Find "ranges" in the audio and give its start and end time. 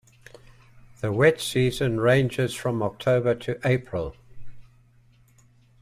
2.01-2.55